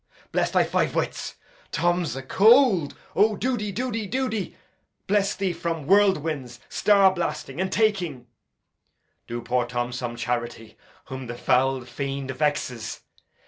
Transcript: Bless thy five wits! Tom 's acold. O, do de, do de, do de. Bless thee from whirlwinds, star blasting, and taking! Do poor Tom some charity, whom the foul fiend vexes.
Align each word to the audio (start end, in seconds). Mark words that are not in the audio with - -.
Bless 0.31 0.49
thy 0.49 0.63
five 0.63 0.95
wits! 0.95 1.35
Tom 1.71 2.03
's 2.05 2.15
acold. 2.15 2.95
O, 3.15 3.35
do 3.35 3.55
de, 3.55 3.71
do 3.71 3.91
de, 3.91 4.07
do 4.07 4.29
de. 4.29 4.55
Bless 5.05 5.35
thee 5.35 5.53
from 5.53 5.85
whirlwinds, 5.85 6.59
star 6.69 7.13
blasting, 7.13 7.61
and 7.61 7.71
taking! 7.71 8.25
Do 9.27 9.43
poor 9.43 9.67
Tom 9.67 9.91
some 9.93 10.15
charity, 10.15 10.75
whom 11.05 11.27
the 11.27 11.37
foul 11.37 11.85
fiend 11.85 12.31
vexes. 12.31 13.01